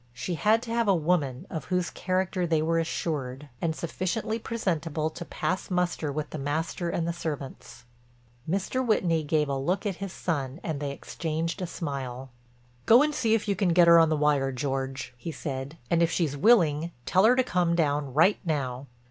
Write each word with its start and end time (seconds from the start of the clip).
She 0.13 0.33
had 0.33 0.63
to 0.63 0.73
have 0.73 0.87
a 0.87 0.95
woman 0.95 1.45
of 1.51 1.65
whose 1.65 1.91
character 1.91 2.47
they 2.47 2.63
were 2.63 2.79
assured, 2.79 3.49
and 3.61 3.75
sufficiently 3.75 4.39
presentable 4.39 5.11
to 5.11 5.23
pass 5.23 5.69
muster 5.69 6.11
with 6.11 6.31
the 6.31 6.39
master 6.39 6.89
and 6.89 7.07
the 7.07 7.13
servants. 7.13 7.85
Mr. 8.49 8.83
Whitney 8.83 9.21
gave 9.23 9.47
a 9.47 9.55
look 9.55 9.85
at 9.85 9.97
his 9.97 10.11
son 10.11 10.59
and 10.63 10.79
they 10.79 10.89
exchanged 10.89 11.61
a 11.61 11.67
smile. 11.67 12.31
"Go 12.87 13.03
and 13.03 13.13
see 13.13 13.35
if 13.35 13.47
you 13.47 13.55
can 13.55 13.73
get 13.73 13.87
her 13.87 13.99
on 13.99 14.09
the 14.09 14.17
wire, 14.17 14.51
George," 14.51 15.13
he 15.17 15.31
said, 15.31 15.77
"and 15.91 16.01
if 16.01 16.09
she's 16.09 16.35
willing 16.35 16.91
tell 17.05 17.23
her 17.25 17.35
to 17.35 17.43
come 17.43 17.75
down 17.75 18.11
right 18.11 18.39
now." 18.43 18.87